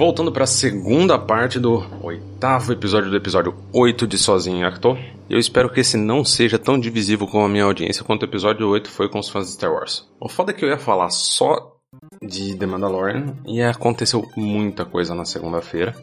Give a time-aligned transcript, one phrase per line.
[0.00, 4.98] Voltando para a segunda parte do oitavo episódio do episódio 8 de Sozinho Actor.
[5.28, 8.66] Eu espero que esse não seja tão divisivo com a minha audiência quanto o episódio
[8.66, 10.08] 8 foi com os fãs de Star Wars.
[10.18, 11.76] O foda é que eu ia falar só
[12.22, 15.94] de The Mandalorian e aconteceu muita coisa na segunda-feira.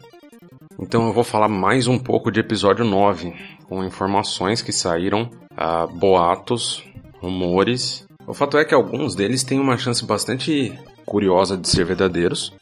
[0.78, 3.34] Então eu vou falar mais um pouco de episódio 9,
[3.68, 6.84] com informações que saíram, uh, boatos,
[7.20, 8.06] rumores.
[8.28, 10.72] O fato é que alguns deles têm uma chance bastante
[11.04, 12.52] curiosa de ser verdadeiros,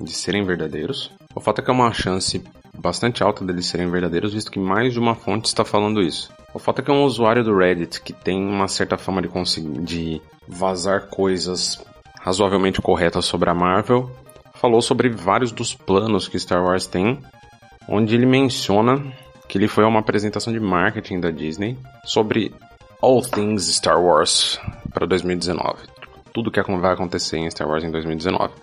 [0.00, 1.10] de serem verdadeiros.
[1.34, 2.42] O fato é que é uma chance
[2.76, 6.32] bastante alta deles serem verdadeiros, visto que mais de uma fonte está falando isso.
[6.52, 9.28] O fato é que é um usuário do Reddit que tem uma certa fama de
[9.28, 11.82] conseguir de vazar coisas
[12.20, 14.10] razoavelmente corretas sobre a Marvel,
[14.54, 17.18] falou sobre vários dos planos que Star Wars tem,
[17.88, 19.04] onde ele menciona
[19.48, 22.54] que ele foi a uma apresentação de marketing da Disney sobre
[23.02, 24.58] All Things Star Wars
[24.92, 25.80] para 2019.
[26.32, 28.54] Tudo que vai acontecer em Star Wars em 2019.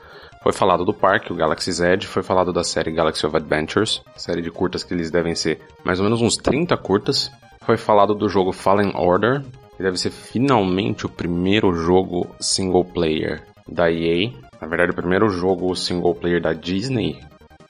[0.42, 4.42] Foi falado do parque, o Galaxy's Edge, foi falado da série Galaxy of Adventures, série
[4.42, 7.32] de curtas que eles devem ser mais ou menos uns 30 curtas.
[7.62, 9.44] Foi falado do jogo Fallen Order,
[9.78, 14.32] que deve ser finalmente o primeiro jogo single player da EA.
[14.60, 17.20] Na verdade, o primeiro jogo single player da Disney,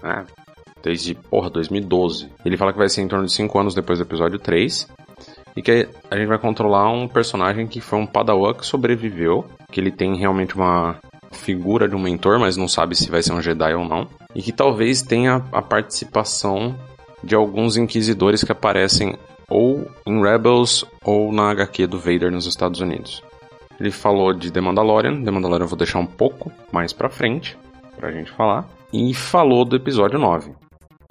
[0.01, 0.25] né?
[0.81, 2.29] Desde, porra, 2012.
[2.45, 4.87] Ele fala que vai ser em torno de 5 anos depois do episódio 3.
[5.57, 9.45] E que a gente vai controlar um personagem que foi um padawan que sobreviveu.
[9.69, 10.97] Que ele tem realmente uma
[11.31, 14.07] figura de um mentor, mas não sabe se vai ser um Jedi ou não.
[14.35, 16.75] E que talvez tenha a participação
[17.23, 19.15] de alguns inquisidores que aparecem
[19.49, 23.21] ou em Rebels ou na HQ do Vader nos Estados Unidos.
[23.79, 27.57] Ele falou de The Mandalorian, The Mandalorian eu vou deixar um pouco mais pra frente
[27.97, 28.67] pra gente falar.
[28.93, 30.51] E falou do episódio 9.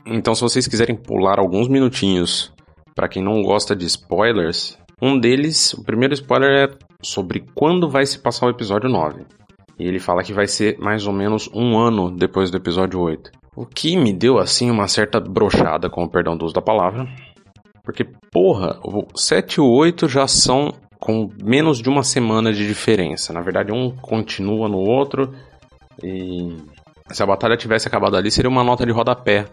[0.07, 2.53] Então, se vocês quiserem pular alguns minutinhos
[2.95, 8.05] para quem não gosta de spoilers, um deles, o primeiro spoiler é sobre quando vai
[8.05, 9.25] se passar o episódio 9.
[9.81, 13.31] E ele fala que vai ser mais ou menos um ano depois do episódio 8.
[13.57, 17.09] O que me deu, assim, uma certa brochada, com o perdão do uso da palavra.
[17.83, 22.67] Porque, porra, o 7 e o 8 já são com menos de uma semana de
[22.69, 23.33] diferença.
[23.33, 25.33] Na verdade, um continua no outro.
[26.05, 26.59] E
[27.11, 29.47] se a batalha tivesse acabado ali, seria uma nota de rodapé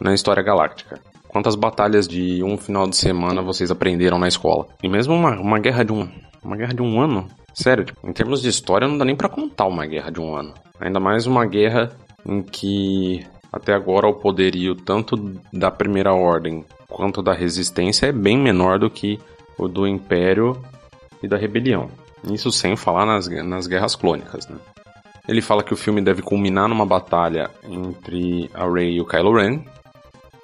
[0.00, 0.98] na história galáctica.
[1.28, 4.68] Quantas batalhas de um final de semana vocês aprenderam na escola?
[4.82, 6.08] E mesmo uma, uma guerra de um.
[6.42, 9.30] Uma guerra de um ano Sério, tipo, em termos de história, não dá nem para
[9.30, 10.52] contar uma guerra de um ano.
[10.78, 11.90] Ainda mais uma guerra
[12.26, 15.16] em que até agora o poderio tanto
[15.50, 19.18] da Primeira Ordem quanto da Resistência é bem menor do que
[19.56, 20.62] o do Império
[21.22, 21.88] e da Rebelião.
[22.30, 24.58] Isso sem falar nas, nas guerras clônicas, né?
[25.26, 29.34] Ele fala que o filme deve culminar numa batalha entre a Rey e o Kylo
[29.34, 29.64] Ren,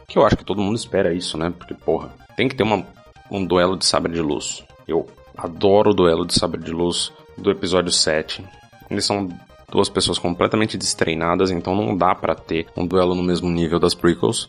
[0.08, 1.52] que eu acho que todo mundo espera isso, né?
[1.56, 2.08] Porque, porra,
[2.38, 2.86] tem que ter uma,
[3.30, 4.64] um duelo de sabre de luz.
[4.88, 5.06] Eu
[5.42, 8.44] Adoro o duelo de sabre de luz do episódio 7.
[8.88, 9.28] Eles são
[9.68, 13.92] duas pessoas completamente destreinadas, então não dá para ter um duelo no mesmo nível das
[13.92, 14.46] prequels.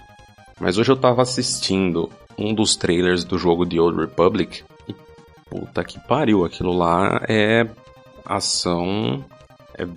[0.59, 4.93] Mas hoje eu tava assistindo um dos trailers do jogo The Old Republic e
[5.49, 7.67] puta que pariu, aquilo lá é
[8.23, 9.25] ação
[9.75, 9.87] é,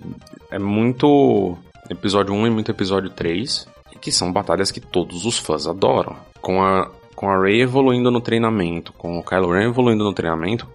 [0.49, 1.55] é muito
[1.91, 3.67] episódio 1 e muito episódio 3,
[4.01, 6.15] que são batalhas que todos os fãs adoram.
[6.41, 10.67] Com a com a Rey evoluindo no treinamento, com o Kylo Ren evoluindo no treinamento,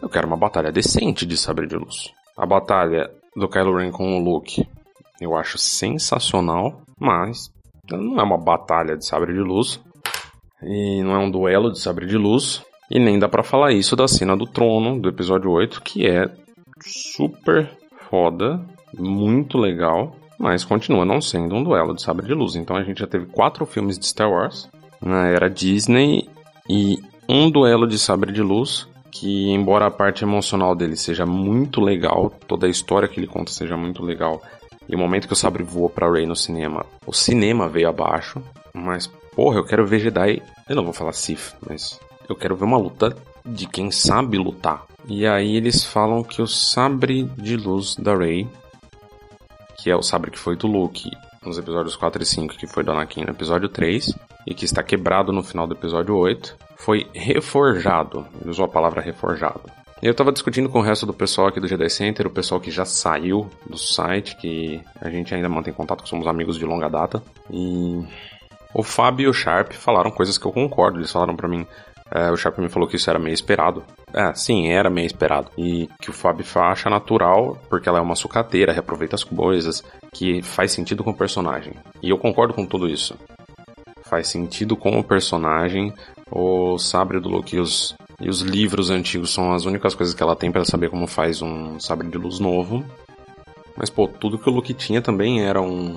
[0.00, 2.12] eu quero uma batalha decente de sabre de luz.
[2.36, 4.66] A batalha do Kylo Ren com o Luke
[5.20, 7.50] eu acho sensacional, mas
[7.90, 9.80] não é uma batalha de sabre de luz
[10.62, 13.96] e não é um duelo de sabre de luz e nem dá para falar isso
[13.96, 16.30] da cena do trono do episódio 8, que é
[16.80, 17.68] super
[18.08, 18.64] foda,
[18.96, 22.54] muito legal, mas continua não sendo um duelo de sabre de luz.
[22.54, 24.70] Então a gente já teve quatro filmes de Star Wars
[25.02, 26.28] na era Disney
[26.68, 26.96] e
[27.28, 32.30] um duelo de sabre de luz que embora a parte emocional dele seja muito legal,
[32.46, 34.42] toda a história que ele conta seja muito legal,
[34.88, 38.42] e o momento que o sabre voou para Rey no cinema, o cinema veio abaixo,
[38.72, 42.64] mas porra, eu quero ver Jedi, eu não vou falar Sith, mas eu quero ver
[42.64, 44.84] uma luta de quem sabe lutar.
[45.06, 48.48] E aí eles falam que o sabre de luz da Rey,
[49.78, 51.10] que é o sabre que foi do Luke
[51.44, 54.12] nos episódios 4 e 5, que foi do Anakin no episódio 3,
[54.46, 58.26] e que está quebrado no final do episódio 8, foi reforjado.
[58.40, 59.60] Ele usou a palavra reforjado.
[60.00, 62.70] Eu tava discutindo com o resto do pessoal aqui do Jedi Center, o pessoal que
[62.70, 66.88] já saiu do site, que a gente ainda mantém contato, que somos amigos de longa
[66.88, 67.20] data.
[67.50, 68.06] E
[68.72, 70.98] o Fábio e o Sharp falaram coisas que eu concordo.
[70.98, 71.66] Eles falaram para mim,
[72.12, 73.82] é, o Sharp me falou que isso era meio esperado.
[74.14, 75.50] É, sim, era meio esperado.
[75.58, 79.82] E que o Fábio acha natural, porque ela é uma sucateira, reaproveita as coisas,
[80.12, 81.74] que faz sentido com o personagem.
[82.00, 83.18] E eu concordo com tudo isso.
[84.04, 85.92] Faz sentido com o personagem,
[86.30, 90.34] o sabre do Luke e os os livros antigos são as únicas coisas que ela
[90.34, 92.84] tem para saber como faz um sabre de luz novo.
[93.76, 95.94] Mas, pô, tudo que o Luke tinha também era um.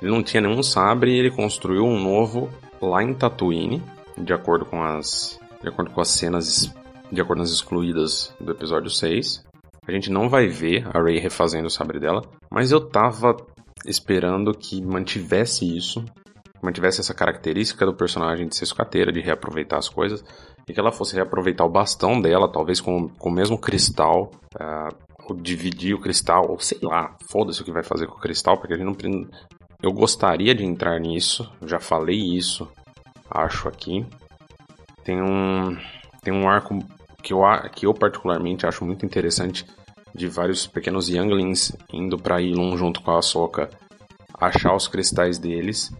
[0.00, 2.48] Ele não tinha nenhum sabre e ele construiu um novo
[2.80, 3.82] lá em Tatooine,
[4.16, 5.40] de acordo com as.
[5.60, 6.72] De acordo com as cenas.
[7.10, 9.44] De acordo com as excluídas do episódio 6.
[9.84, 13.36] A gente não vai ver a Rey refazendo o sabre dela, mas eu tava
[13.84, 16.04] esperando que mantivesse isso,
[16.62, 18.66] mantivesse essa característica do personagem de ser
[19.12, 20.24] de reaproveitar as coisas,
[20.68, 24.94] e que ela fosse reaproveitar o bastão dela, talvez com, com o mesmo cristal, uh,
[25.28, 28.58] ou dividir o cristal, ou sei lá, foda-se o que vai fazer com o cristal,
[28.58, 29.28] porque a gente não.
[29.80, 32.68] Eu gostaria de entrar nisso, já falei isso,
[33.30, 34.04] acho aqui.
[35.04, 35.78] Tem um,
[36.20, 36.78] tem um arco
[37.22, 37.40] que eu,
[37.72, 39.64] que eu particularmente acho muito interessante
[40.14, 43.70] de vários pequenos younglings indo para Ilum junto com a Soka
[44.34, 45.92] achar os cristais deles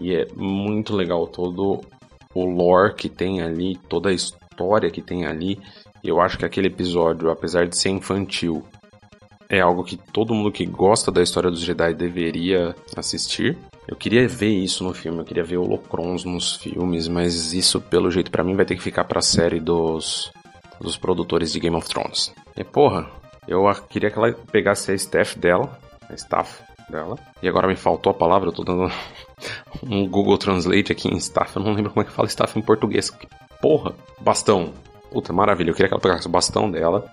[0.00, 1.80] e é muito legal todo
[2.34, 5.58] o lore que tem ali, toda a história que tem ali.
[6.02, 8.64] Eu acho que aquele episódio, apesar de ser infantil,
[9.48, 13.56] é algo que todo mundo que gosta da história dos Jedi deveria assistir.
[13.86, 18.10] Eu queria ver isso no filme, eu queria ver holocrons nos filmes, mas isso, pelo
[18.10, 20.30] jeito, para mim vai ter que ficar pra série dos,
[20.78, 22.32] dos produtores de Game of Thrones.
[22.54, 23.08] E porra,
[23.48, 25.78] eu queria que ela pegasse a staff dela,
[26.08, 28.92] a staff dela, e agora me faltou a palavra, eu tô dando
[29.82, 32.62] um Google Translate aqui em staff, eu não lembro como é que fala staff em
[32.62, 33.12] português.
[33.60, 34.72] Porra, bastão.
[35.10, 37.04] Puta, maravilha, eu queria que ela pegasse o bastão dela.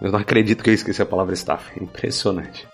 [0.00, 2.66] Eu não acredito que eu esqueci a palavra staff, impressionante.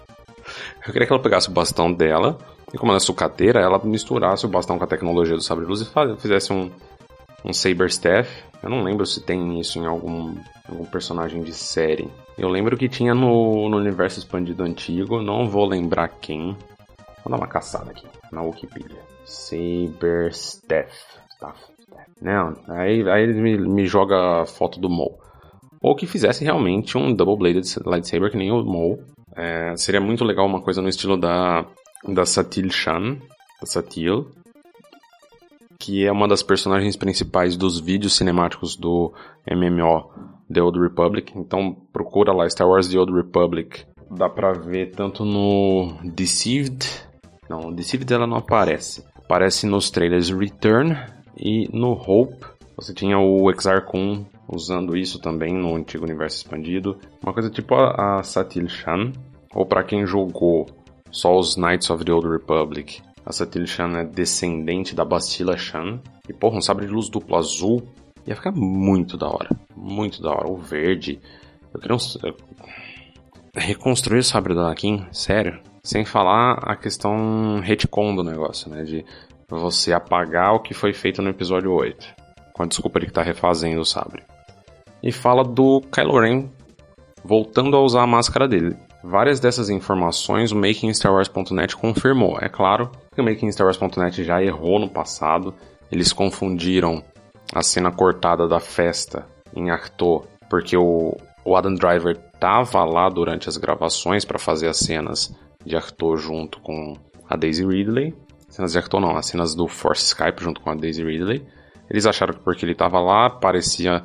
[0.87, 2.39] Eu queria que ela pegasse o bastão dela
[2.73, 5.81] e, como ela é sucateira, ela misturasse o bastão com a tecnologia do sabre luz
[5.81, 6.71] e fizesse um,
[7.45, 8.45] um Saber Staff.
[8.63, 10.35] Eu não lembro se tem isso em algum,
[10.69, 12.11] algum personagem de série.
[12.39, 16.57] Eu lembro que tinha no, no universo expandido antigo, não vou lembrar quem.
[17.25, 19.03] Vou dar uma caçada aqui na Wikipedia.
[19.25, 21.17] Saber Staff.
[22.21, 25.19] Não, aí, aí ele me, me joga a foto do Mo.
[25.81, 28.99] Ou que fizesse realmente um Double Bladed Lightsaber que nem o Mo.
[29.37, 31.67] É, seria muito legal uma coisa no estilo da,
[32.09, 33.19] da Satil Shan.
[33.61, 34.31] Da Satil.
[35.79, 39.13] Que é uma das personagens principais dos vídeos cinemáticos do
[39.49, 40.11] MMO
[40.53, 41.33] The Old Republic.
[41.37, 43.85] Então procura lá Star Wars The Old Republic.
[44.11, 47.06] Dá pra ver tanto no Deceived
[47.49, 49.05] não, Deceived ela não aparece.
[49.17, 50.97] Aparece nos trailers Return
[51.37, 52.45] e no Hope.
[52.77, 56.99] Você tinha o Exar Kun usando isso também no antigo universo expandido.
[57.23, 59.13] Uma coisa tipo a, a Satil Shan.
[59.55, 60.67] Ou para quem jogou
[61.11, 66.01] só os Knights of the Old Republic, a Satil Shan é descendente da Bastila Shan.
[66.29, 67.83] E porra, um sabre de luz duplo azul
[68.27, 69.49] ia ficar muito da hora.
[69.75, 70.51] Muito da hora.
[70.51, 71.21] O verde.
[71.73, 71.99] Eu queria um...
[73.55, 75.61] reconstruir o sabre do Anakin, sério.
[75.87, 78.83] Sem falar a questão retcon do negócio, né?
[78.83, 79.05] De
[79.49, 82.05] você apagar o que foi feito no episódio 8.
[82.53, 84.25] Com a desculpa de que tá refazendo o sabre.
[85.01, 86.49] E fala do Kylo Ren
[87.25, 88.77] voltando a usar a máscara dele.
[89.01, 92.37] Várias dessas informações o MakingStarWars.net confirmou.
[92.41, 95.55] É claro que o MakingStarWars.net já errou no passado.
[95.93, 97.01] Eles confundiram
[97.55, 103.49] a cena cortada da festa em Arto, porque o, o Adam Driver tava lá durante
[103.49, 105.33] as gravações para fazer as cenas
[105.67, 106.97] de Arthur junto com
[107.29, 108.15] a Daisy Ridley.
[108.49, 111.45] Cenas de Arthur não, as cenas do Force Skype junto com a Daisy Ridley.
[111.91, 114.03] Eles acharam que porque ele estava lá, parecia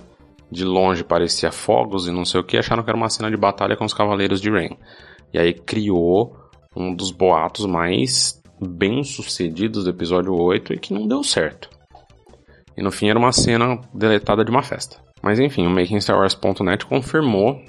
[0.51, 3.37] de longe parecia fogos e não sei o que, acharam que era uma cena de
[3.37, 4.77] batalha com os Cavaleiros de Rain.
[5.33, 6.35] E aí criou
[6.75, 11.69] um dos boatos mais bem sucedidos do episódio 8 e que não deu certo.
[12.75, 14.97] E no fim era uma cena deletada de uma festa.
[15.21, 17.61] Mas enfim, o MakingStarWars.net confirmou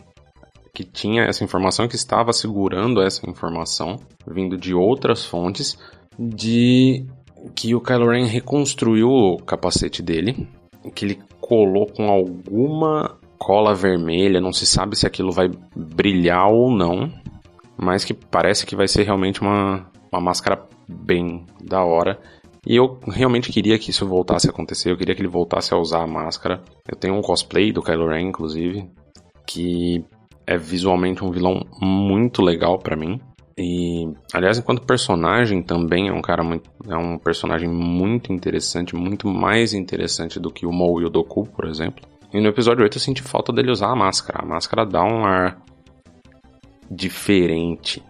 [0.74, 5.78] que tinha essa informação, que estava segurando essa informação, vindo de outras fontes,
[6.18, 7.04] de
[7.54, 10.48] que o Kylo Ren reconstruiu o capacete dele,
[10.94, 16.70] que ele colou com alguma cola vermelha, não se sabe se aquilo vai brilhar ou
[16.70, 17.12] não,
[17.76, 22.18] mas que parece que vai ser realmente uma, uma máscara bem da hora.
[22.64, 25.76] E eu realmente queria que isso voltasse a acontecer, eu queria que ele voltasse a
[25.76, 26.62] usar a máscara.
[26.88, 28.88] Eu tenho um cosplay do Kylo Ren, inclusive,
[29.44, 30.04] que
[30.46, 33.20] é visualmente um vilão muito legal para mim.
[33.56, 39.28] E, aliás, enquanto personagem também é um cara muito, é um personagem muito interessante, muito
[39.28, 42.04] mais interessante do que o Mou e o Doku, por exemplo.
[42.32, 44.42] E no episódio 8 eu senti falta dele usar a máscara.
[44.42, 45.62] A máscara dá um ar
[46.90, 48.02] diferente.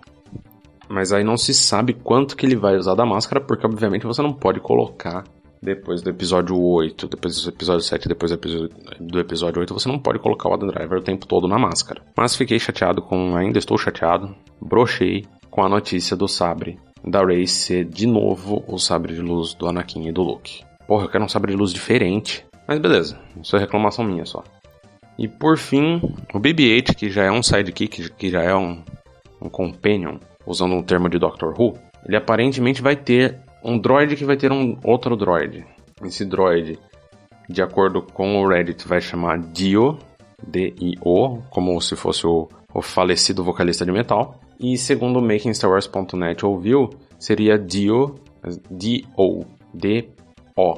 [0.89, 4.23] Mas aí não se sabe quanto que ele vai usar da máscara, porque obviamente você
[4.23, 5.25] não pode colocar
[5.63, 9.89] depois do episódio 8, depois do episódio 7, depois do episódio, do episódio 8, você
[9.89, 12.03] não pode colocar o Adam Driver o tempo todo na máscara.
[12.17, 17.47] Mas fiquei chateado com, ainda estou chateado, brochei com a notícia do sabre da Rey
[17.47, 20.65] ser de novo o sabre de luz do Anakin e do Luke.
[20.87, 22.45] Porra, eu quero um sabre de luz diferente.
[22.67, 24.43] Mas beleza, isso é reclamação minha só.
[25.19, 26.01] E por fim,
[26.33, 28.83] o BB-8, que já é um sidekick, que já é um,
[29.41, 31.77] um companion, usando um termo de Doctor Who,
[32.07, 35.65] ele aparentemente vai ter um droid que vai ter um outro droid.
[36.03, 36.79] Esse droid,
[37.49, 39.99] de acordo com o Reddit, vai chamar Dio,
[40.47, 44.41] D-I-O, como se fosse o, o falecido vocalista de metal.
[44.59, 48.17] E segundo o MakingStarWars.net ouviu, seria Dio,
[48.71, 50.75] D-O, D-O,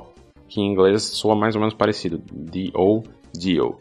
[0.49, 3.79] que em inglês soa mais ou menos parecido, D-O, Dio.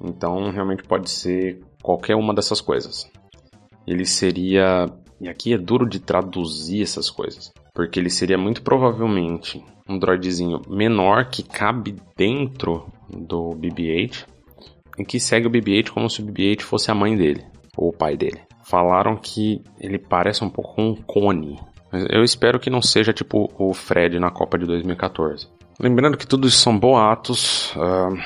[0.00, 3.10] Então realmente pode ser qualquer uma dessas coisas.
[3.86, 4.86] Ele seria.
[5.20, 7.52] E aqui é duro de traduzir essas coisas.
[7.74, 14.26] Porque ele seria muito provavelmente um droidzinho menor que cabe dentro do BB-8
[14.98, 17.44] e que segue o BB-8 como se o BB-8 fosse a mãe dele
[17.76, 18.40] ou o pai dele.
[18.64, 21.58] Falaram que ele parece um pouco um cone.
[22.10, 25.48] Eu espero que não seja tipo o Fred na Copa de 2014.
[25.80, 27.74] Lembrando que tudo isso são boatos.
[27.74, 28.16] Uh,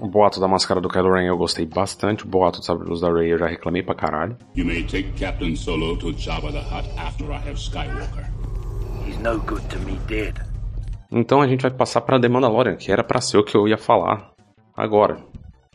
[0.00, 2.24] o boato da máscara do Kylo Ren eu gostei bastante.
[2.24, 4.36] O boato do sabre da Rey eu já reclamei pra caralho.
[4.56, 8.26] You may take Captain Solo to Jabba the Hutt after I have Skywalker.
[9.06, 10.34] He's no good to me dead.
[11.10, 13.68] Então a gente vai passar para The Mandalorian, que era para ser o que eu
[13.68, 14.32] ia falar
[14.76, 15.16] agora.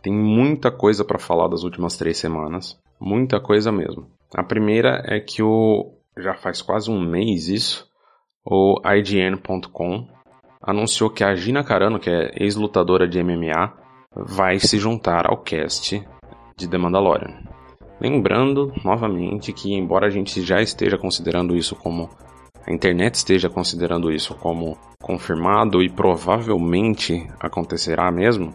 [0.02, 4.08] Tem muita coisa para falar das últimas três semanas, muita coisa mesmo.
[4.36, 7.88] A primeira é que o já faz quase um mês isso,
[8.46, 10.08] o IGN.com
[10.62, 13.74] anunciou que a Gina Carano, que é ex-lutadora de MMA,
[14.16, 16.04] vai se juntar ao cast
[16.58, 17.44] de The Mandalorian.
[18.02, 22.10] Lembrando novamente que, embora a gente já esteja considerando isso como.
[22.66, 28.54] A internet esteja considerando isso como confirmado e provavelmente acontecerá mesmo,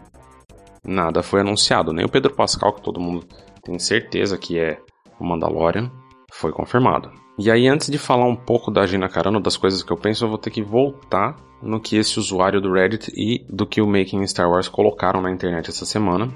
[0.86, 1.92] nada foi anunciado.
[1.92, 3.26] Nem o Pedro Pascal, que todo mundo
[3.62, 4.78] tem certeza que é
[5.18, 5.90] o Mandalorian,
[6.30, 7.10] foi confirmado.
[7.36, 10.24] E aí, antes de falar um pouco da Gina Carano, das coisas que eu penso,
[10.24, 13.86] eu vou ter que voltar no que esse usuário do Reddit e do que o
[13.86, 16.32] Making Star Wars colocaram na internet essa semana.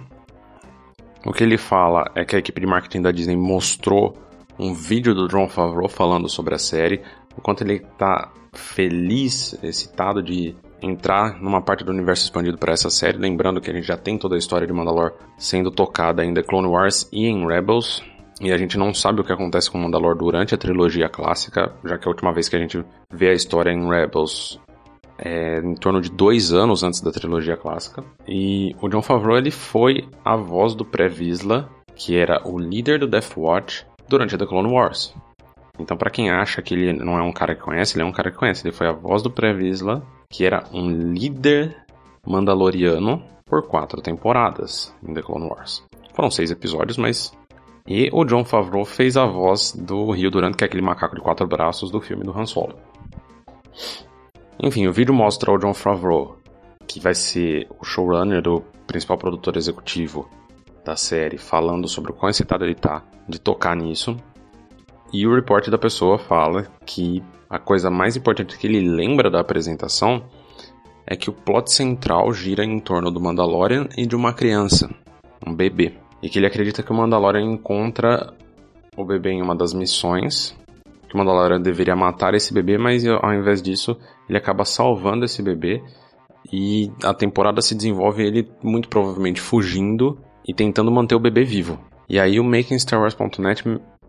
[1.25, 4.17] O que ele fala é que a equipe de marketing da Disney mostrou
[4.59, 7.03] um vídeo do John Favreau falando sobre a série,
[7.39, 12.91] o quanto ele está feliz, excitado de entrar numa parte do universo expandido para essa
[12.91, 16.35] série, lembrando que a gente já tem toda a história de Mandalore sendo tocada em
[16.35, 18.03] The Clone Wars e em Rebels,
[18.41, 21.97] e a gente não sabe o que acontece com Mandalor durante a trilogia clássica, já
[21.99, 24.61] que a última vez que a gente vê a história em Rebels
[25.19, 28.05] é em torno de dois anos antes da trilogia clássica.
[28.27, 33.09] E o John Favreau ele foi a voz do Pré-Vizsla, que era o líder do
[33.09, 35.13] Death Watch durante The Clone Wars.
[35.79, 38.13] Então, para quem acha que ele não é um cara que conhece, ele é um
[38.13, 38.67] cara que conhece.
[38.67, 41.77] Ele foi a voz do Pré-Vizsla, que era um líder
[42.27, 45.85] mandaloriano por quatro temporadas em The Clone Wars.
[46.15, 47.33] Foram seis episódios, mas
[47.91, 51.23] e o John Favreau fez a voz do Rio Durant, que é aquele macaco de
[51.23, 52.75] quatro braços do filme do Han Solo.
[54.63, 56.37] Enfim, o vídeo mostra o John Favreau,
[56.87, 60.29] que vai ser o showrunner do principal produtor executivo
[60.85, 64.17] da série, falando sobre o quão excitado ele tá de tocar nisso.
[65.13, 69.41] E o report da pessoa fala que a coisa mais importante que ele lembra da
[69.41, 70.23] apresentação
[71.07, 74.91] é que o plot central gira em torno do Mandalorian e de uma criança,
[75.47, 78.35] um bebê e que ele acredita que o Mandalorian encontra
[78.97, 80.57] o bebê em uma das missões,
[81.09, 83.97] que o Mandalorian deveria matar esse bebê, mas ao invés disso,
[84.29, 85.83] ele acaba salvando esse bebê
[86.53, 91.79] e a temporada se desenvolve ele muito provavelmente fugindo e tentando manter o bebê vivo.
[92.09, 93.63] E aí o MakingStarWars.net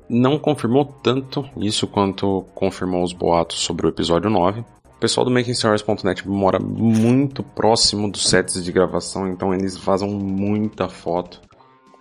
[0.09, 4.61] não confirmou tanto isso quanto confirmou os boatos sobre o episódio 9.
[4.61, 10.89] O pessoal do MakingStars.net mora muito próximo dos sets de gravação, então eles vazam muita
[10.89, 11.39] foto.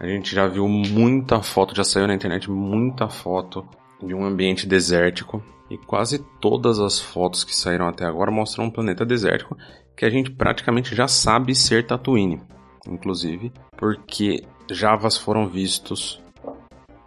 [0.00, 3.64] A gente já viu muita foto, já saiu na internet muita foto
[4.02, 5.42] de um ambiente desértico.
[5.70, 9.56] E quase todas as fotos que saíram até agora mostram um planeta desértico
[9.94, 12.40] que a gente praticamente já sabe ser Tatooine.
[12.86, 16.22] Inclusive, porque Javas foram vistos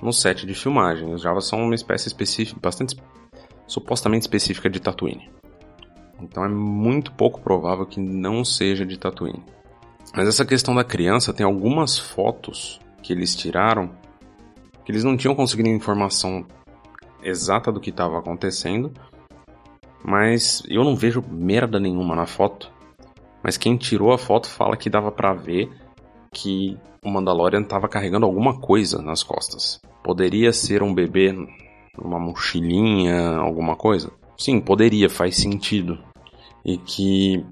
[0.01, 1.13] no set de filmagem.
[1.13, 2.95] Os Javas são uma espécie específica, bastante
[3.67, 5.29] supostamente específica de Tatooine.
[6.19, 9.43] Então é muito pouco provável que não seja de Tatooine.
[10.15, 13.89] Mas essa questão da criança tem algumas fotos que eles tiraram
[14.83, 16.45] que eles não tinham conseguido informação
[17.21, 18.91] exata do que estava acontecendo,
[20.03, 22.71] mas eu não vejo merda nenhuma na foto.
[23.43, 25.69] Mas quem tirou a foto fala que dava para ver
[26.33, 29.81] que o Mandalorian estava carregando alguma coisa nas costas.
[30.03, 31.33] Poderia ser um bebê,
[31.97, 34.11] uma mochilinha, alguma coisa?
[34.37, 35.99] Sim, poderia, faz sentido.
[36.65, 37.45] E que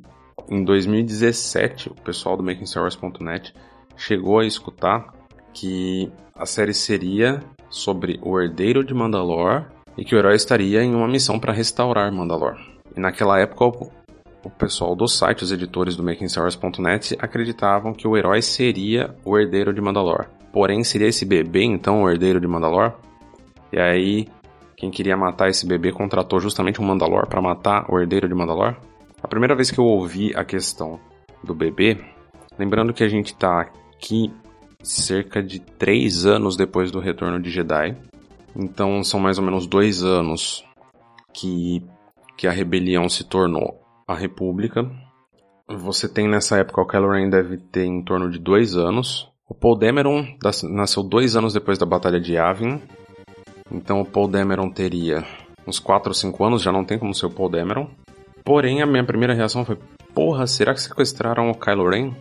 [0.50, 3.54] em 2017 o pessoal do MakingStarWars.net
[3.96, 5.14] chegou a escutar
[5.54, 9.66] que a série seria sobre o herdeiro de Mandalor
[9.98, 12.58] e que o herói estaria em uma missão para restaurar Mandalor.
[12.96, 13.66] E naquela época
[14.44, 19.74] o pessoal do site, os editores do MakingStars.net, acreditavam que o herói seria o herdeiro
[19.74, 20.28] de Mandalor.
[20.52, 22.94] Porém, seria esse bebê então o herdeiro de Mandalor?
[23.72, 24.28] E aí,
[24.76, 28.76] quem queria matar esse bebê contratou justamente um Mandalor para matar o herdeiro de Mandalor?
[29.22, 31.00] A primeira vez que eu ouvi a questão
[31.44, 31.98] do bebê,
[32.58, 34.34] lembrando que a gente está aqui
[34.82, 37.96] cerca de três anos depois do retorno de Jedi,
[38.56, 40.64] então são mais ou menos dois anos
[41.34, 41.84] que,
[42.38, 44.90] que a rebelião se tornou a República.
[45.68, 49.30] Você tem nessa época, o Kylo Ren deve ter em torno de dois anos.
[49.50, 50.28] O Paul Dameron
[50.70, 52.80] nasceu dois anos depois da Batalha de Yavin.
[53.72, 55.26] Então o Paul Dameron teria
[55.68, 57.90] uns 4 ou 5 anos, já não tem como ser o Paul Dameron.
[58.46, 59.78] Porém, a minha primeira reação foi:
[60.14, 62.14] porra, será que sequestraram o Kylo Ren?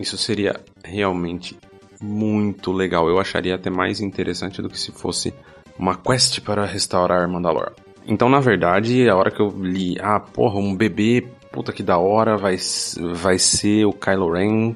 [0.00, 1.56] Isso seria realmente
[2.00, 3.08] muito legal.
[3.08, 5.34] Eu acharia até mais interessante do que se fosse
[5.78, 7.72] uma quest para restaurar Mandalore.
[8.06, 11.98] Então, na verdade, a hora que eu li, ah, porra, um bebê, puta que da
[11.98, 12.56] hora, vai,
[13.14, 14.74] vai ser o Kylo Ren.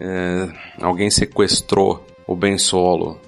[0.00, 0.48] É,
[0.80, 3.20] alguém sequestrou o Ben Solo.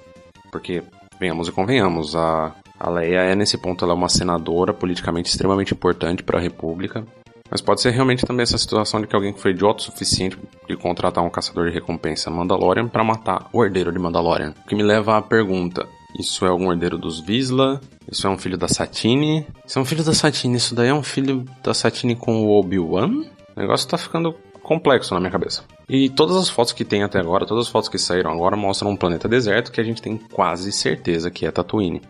[0.51, 0.83] Porque,
[1.19, 5.73] venhamos e convenhamos, a, a Leia é nesse ponto ela é uma senadora politicamente extremamente
[5.73, 7.05] importante para a República.
[7.49, 10.75] Mas pode ser realmente também essa situação de que alguém foi idiota o suficiente de
[10.75, 14.53] contratar um caçador de recompensa Mandalorian para matar o herdeiro de Mandalorian.
[14.65, 15.87] O que me leva à pergunta:
[16.19, 17.79] isso é algum herdeiro dos Visla?
[18.09, 19.45] Isso é um filho da Satine?
[19.65, 20.57] Isso é um filho da Satine.
[20.57, 23.23] Isso daí é um filho da Satine com o Obi-Wan?
[23.55, 25.63] O negócio tá ficando complexo na minha cabeça.
[25.89, 28.91] E todas as fotos que tem até agora, todas as fotos que saíram agora mostram
[28.91, 32.01] um planeta deserto que a gente tem quase certeza que é Tatooine.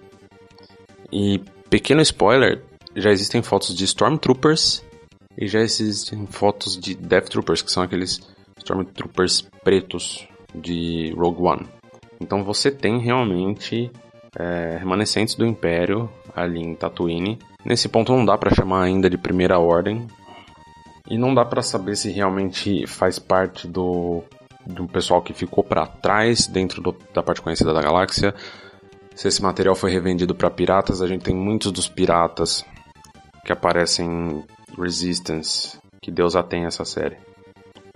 [1.12, 2.64] E pequeno spoiler,
[2.96, 4.84] já existem fotos de Stormtroopers
[5.38, 8.20] e já existem fotos de Death Troopers, que são aqueles
[8.58, 11.68] Stormtroopers pretos de Rogue One.
[12.20, 13.92] Então você tem realmente
[14.38, 17.38] é, remanescentes do Império ali em Tatooine.
[17.64, 20.08] Nesse ponto não dá para chamar ainda de Primeira Ordem.
[21.10, 24.24] E não dá para saber se realmente faz parte do,
[24.66, 28.36] do pessoal que ficou para trás dentro do, da parte conhecida da galáxia.
[29.16, 32.66] Se esse material foi revendido para piratas, a gente tem muitos dos piratas
[33.46, 34.44] que aparecem em
[34.80, 37.18] Resistance, que Deus a tem essa série.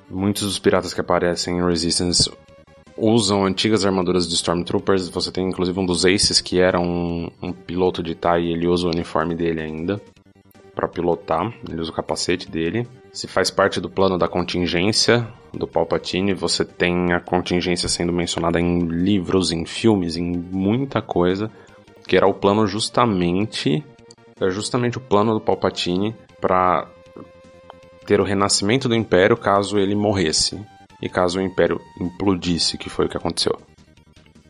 [0.09, 2.31] Muitos dos piratas que aparecem em Resistance
[2.97, 5.09] usam antigas armaduras de Stormtroopers.
[5.09, 8.67] Você tem inclusive um dos Aces que era um, um piloto de TIE e ele
[8.67, 10.01] usa o uniforme dele ainda
[10.73, 11.53] para pilotar.
[11.67, 12.87] Ele usa o capacete dele.
[13.11, 18.59] Se faz parte do plano da contingência do Palpatine, você tem a contingência sendo mencionada
[18.59, 21.51] em livros, em filmes, em muita coisa,
[22.07, 23.83] que era o plano justamente
[24.41, 26.87] é justamente o plano do Palpatine para
[28.07, 30.59] ter o renascimento do Império caso ele morresse
[30.99, 33.55] e caso o Império implodisse, que foi o que aconteceu.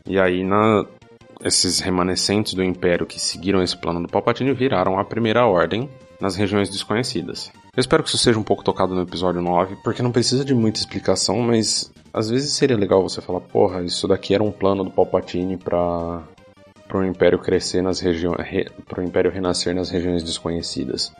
[0.06, 0.86] E aí, na,
[1.44, 5.90] esses remanescentes do Império que seguiram esse plano do Palpatine viraram a Primeira Ordem
[6.22, 7.50] nas regiões desconhecidas.
[7.76, 10.54] Eu espero que isso seja um pouco tocado no episódio 9, porque não precisa de
[10.54, 14.84] muita explicação, mas às vezes seria legal você falar, porra, isso daqui era um plano
[14.84, 16.22] do Palpatine para
[16.86, 18.36] para o Império crescer nas regiões,
[18.86, 21.10] para o Império renascer nas regiões desconhecidas.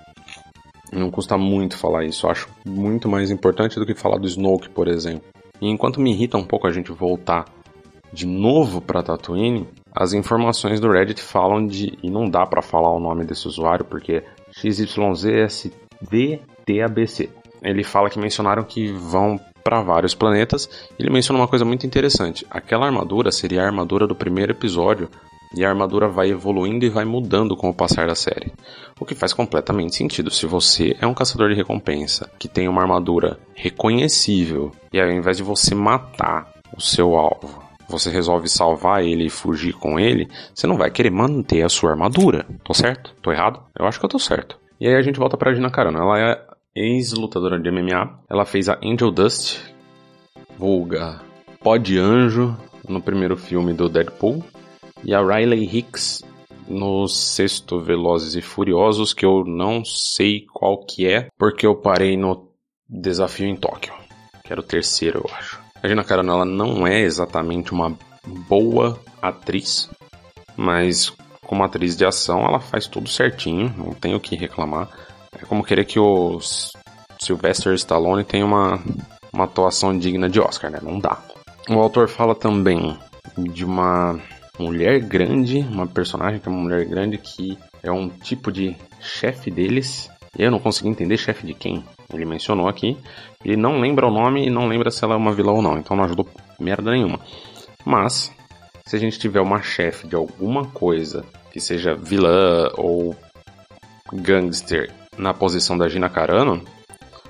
[0.93, 2.29] Não custa muito falar isso.
[2.29, 5.25] Acho muito mais importante do que falar do Snoke, por exemplo.
[5.63, 7.47] E enquanto me irrita um pouco a gente voltar
[8.13, 12.95] de novo para Tatooine, as informações do Reddit falam de e não dá para falar
[12.95, 15.71] o nome desse usuário porque XYZSVTABC.
[17.63, 20.69] Ele fala que mencionaram que vão para vários planetas.
[20.99, 22.45] Ele menciona uma coisa muito interessante.
[22.51, 25.09] Aquela armadura seria a armadura do primeiro episódio
[25.55, 28.53] e a armadura vai evoluindo e vai mudando com o passar da série.
[28.99, 30.31] O que faz completamente sentido.
[30.31, 35.37] Se você é um caçador de recompensa que tem uma armadura reconhecível e ao invés
[35.37, 37.63] de você matar o seu alvo,
[37.93, 41.91] você resolve salvar ele e fugir com ele, você não vai querer manter a sua
[41.91, 42.47] armadura.
[42.65, 43.15] Tô certo?
[43.23, 43.63] Tô errado?
[43.79, 44.59] Eu acho que eu tô certo.
[44.81, 45.99] E aí a gente volta pra Gina Carano.
[45.99, 48.19] Ela é ex-lutadora de MMA.
[48.29, 49.61] Ela fez a Angel Dust,
[50.59, 51.21] vulga
[51.63, 52.57] Pó de Anjo,
[52.89, 54.43] no primeiro filme do Deadpool
[55.05, 56.23] e a Riley Hicks
[56.69, 62.17] no sexto Velozes e Furiosos, que eu não sei qual que é, porque eu parei
[62.17, 62.51] no
[62.89, 63.93] Desafio em Tóquio,
[64.45, 65.62] que era o terceiro, eu acho.
[65.83, 67.97] A Gina Carano, ela não é exatamente uma
[68.49, 69.91] boa atriz,
[70.57, 71.13] mas
[71.45, 74.89] como atriz de ação, ela faz tudo certinho, não tenho o que reclamar.
[75.37, 76.39] É como querer que o
[77.21, 78.81] Sylvester Stallone tenha uma,
[79.33, 80.79] uma atuação digna de Oscar, né?
[80.81, 81.21] Não dá.
[81.69, 82.97] O autor fala também
[83.37, 84.21] de uma
[84.59, 89.51] mulher grande, uma personagem que é uma mulher grande que é um tipo de chefe
[89.51, 90.09] deles.
[90.39, 91.85] Eu não consegui entender chefe de quem.
[92.13, 92.97] Ele mencionou aqui.
[93.45, 95.79] Ele não lembra o nome e não lembra se ela é uma vilã ou não.
[95.79, 96.27] Então não ajudou
[96.59, 97.19] merda nenhuma.
[97.85, 98.33] Mas,
[98.87, 103.17] se a gente tiver uma chefe de alguma coisa que seja vilã ou
[104.13, 106.63] gangster na posição da Gina Carano,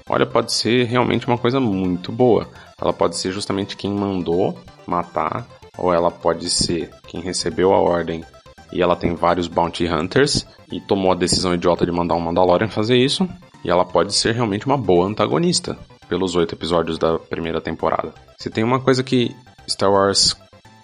[0.08, 2.48] olha, pode ser realmente uma coisa muito boa.
[2.80, 5.46] Ela pode ser justamente quem mandou matar,
[5.78, 8.24] ou ela pode ser quem recebeu a ordem
[8.72, 12.68] e ela tem vários bounty hunters e tomou a decisão idiota de mandar um Mandalorian
[12.68, 13.28] fazer isso.
[13.64, 15.78] E ela pode ser realmente uma boa antagonista
[16.12, 18.12] pelos oito episódios da primeira temporada.
[18.36, 19.34] Se tem uma coisa que
[19.66, 20.36] Star Wars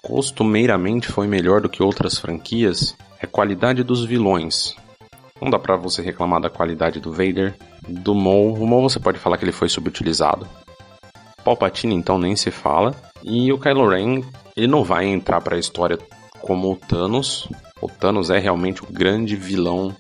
[0.03, 4.75] costumeiramente foi melhor do que outras franquias, é a qualidade dos vilões.
[5.39, 7.55] Não dá pra você reclamar da qualidade do Vader,
[7.87, 8.55] do Maul.
[8.55, 10.49] O Maul você pode falar que ele foi subutilizado.
[11.45, 12.95] Palpatine então nem se fala.
[13.23, 14.23] E o Kylo Ren,
[14.57, 15.99] ele não vai entrar para a história
[16.41, 17.47] como o Thanos.
[17.83, 19.95] O Thanos é realmente o grande vilão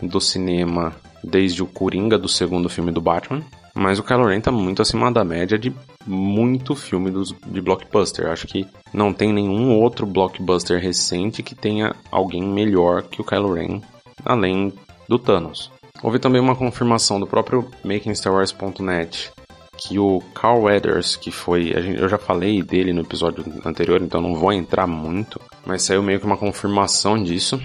[0.00, 3.42] do cinema desde o Coringa do segundo filme do Batman.
[3.74, 5.74] Mas o Kylo Ren tá muito acima da média de
[6.06, 8.30] muito filme dos, de blockbuster.
[8.30, 13.54] Acho que não tem nenhum outro blockbuster recente que tenha alguém melhor que o Kylo
[13.54, 13.80] Ren,
[14.24, 14.72] além
[15.08, 15.72] do Thanos.
[16.02, 19.32] Houve também uma confirmação do próprio MakingStarWars.net
[19.76, 21.72] que o Carl Weathers, que foi.
[21.74, 26.20] eu já falei dele no episódio anterior, então não vou entrar muito, mas saiu meio
[26.20, 27.60] que uma confirmação disso.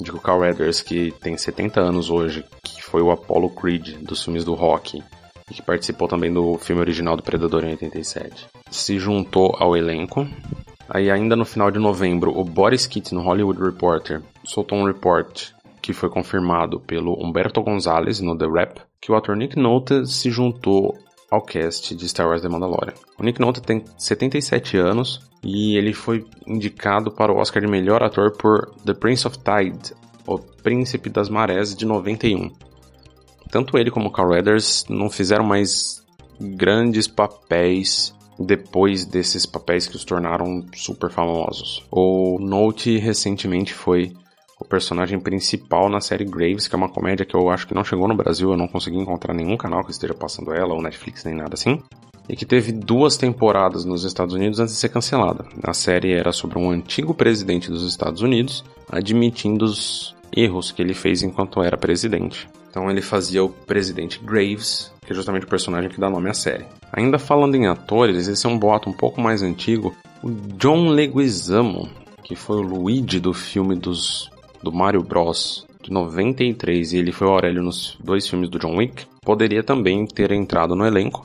[0.00, 3.98] De que o Carl Weathers, que tem 70 anos hoje, que foi o Apollo Creed
[4.02, 5.00] dos filmes do Rock,
[5.52, 10.26] que participou também do filme original do Predador em 87, se juntou ao elenco.
[10.88, 15.50] Aí, ainda no final de novembro, o Boris Kitt, no Hollywood Reporter, soltou um report
[15.80, 20.30] que foi confirmado pelo Humberto Gonzalez no The Rap, que o ator Nick Nolte se
[20.30, 20.96] juntou
[21.30, 22.94] ao cast de Star Wars The Mandalorian.
[23.18, 28.02] O Nick Nolte tem 77 anos e ele foi indicado para o Oscar de melhor
[28.02, 29.94] ator por The Prince of Tide,
[30.26, 32.50] O Príncipe das Marés, de 91.
[33.54, 36.04] Tanto ele como Carl Weathers não fizeram mais
[36.40, 41.86] grandes papéis depois desses papéis que os tornaram super famosos.
[41.88, 44.12] O Note recentemente foi
[44.60, 47.84] o personagem principal na série Graves, que é uma comédia que eu acho que não
[47.84, 51.22] chegou no Brasil, eu não consegui encontrar nenhum canal que esteja passando ela, ou Netflix,
[51.22, 51.80] nem nada assim.
[52.28, 55.46] E que teve duas temporadas nos Estados Unidos antes de ser cancelada.
[55.62, 60.92] A série era sobre um antigo presidente dos Estados Unidos admitindo os erros que ele
[60.92, 62.48] fez enquanto era presidente.
[62.74, 66.34] Então ele fazia o presidente Graves, que é justamente o personagem que dá nome à
[66.34, 66.64] série.
[66.92, 69.94] Ainda falando em atores, esse é um boato um pouco mais antigo.
[70.20, 71.88] O John Leguizamo,
[72.24, 74.28] que foi o Luigi do filme dos
[74.60, 75.64] do Mario Bros.
[75.80, 80.04] de 93 e ele foi o Aurélio nos dois filmes do John Wick, poderia também
[80.04, 81.24] ter entrado no elenco.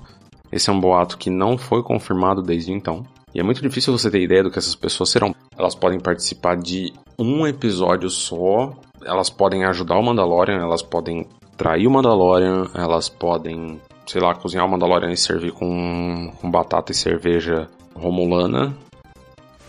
[0.51, 3.03] Esse é um boato que não foi confirmado desde então.
[3.33, 5.33] E é muito difícil você ter ideia do que essas pessoas serão.
[5.57, 11.87] Elas podem participar de um episódio só, elas podem ajudar o Mandalorian, elas podem trair
[11.87, 16.95] o Mandalorian, elas podem, sei lá, cozinhar o Mandalorian e servir com, com batata e
[16.95, 18.75] cerveja romulana.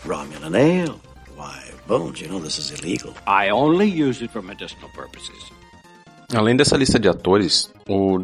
[0.05, 1.71] Romulan ale.
[1.87, 3.13] Bones, you know this is illegal.
[3.27, 5.51] I only use it for medicinal purposes.
[6.33, 8.23] Além dessa lista de atores, o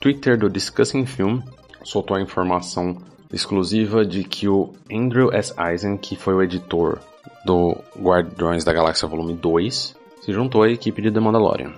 [0.00, 1.40] Twitter do Discussing Film
[1.82, 2.96] soltou a informação
[3.30, 5.52] exclusiva de que o Andrew S.
[5.58, 6.98] Eisen, que foi o editor
[7.44, 11.72] do Guardiões da Galáxia Volume 2, se juntou à equipe de The Mandalorian.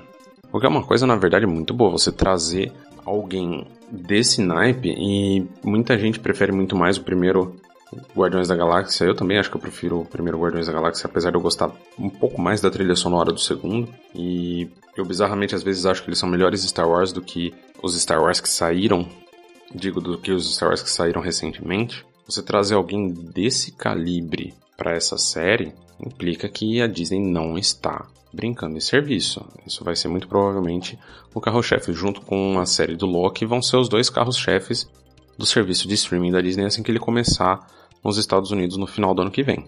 [0.53, 2.73] O que é uma coisa, na verdade, muito boa, você trazer
[3.05, 7.57] alguém desse naipe e muita gente prefere muito mais o primeiro
[8.17, 11.31] Guardiões da Galáxia, eu também acho que eu prefiro o primeiro Guardiões da Galáxia, apesar
[11.31, 13.89] de eu gostar um pouco mais da trilha sonora do segundo.
[14.15, 18.01] E eu bizarramente às vezes acho que eles são melhores Star Wars do que os
[18.01, 19.09] Star Wars que saíram,
[19.75, 22.05] digo, do que os Star Wars que saíram recentemente.
[22.27, 28.07] Você trazer alguém desse calibre para essa série implica que a Disney não está
[28.37, 29.45] brincando em serviço.
[29.67, 30.99] Isso vai ser muito provavelmente
[31.35, 34.89] o carro-chefe, junto com a série do Loki, vão ser os dois carros-chefes
[35.39, 37.67] do serviço de streaming da Disney assim que ele começar
[38.05, 39.67] nos Estados Unidos no final do ano que vem.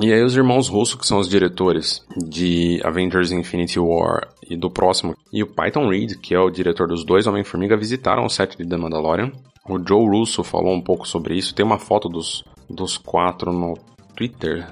[0.00, 4.70] E aí os irmãos Russo, que são os diretores de Avengers Infinity War e do
[4.70, 8.56] próximo, e o Python Reed, que é o diretor dos dois Homem-Formiga, visitaram o set
[8.56, 9.32] de The Mandalorian.
[9.68, 11.54] O Joe Russo falou um pouco sobre isso.
[11.54, 13.76] Tem uma foto dos, dos quatro no
[14.14, 14.66] Twitter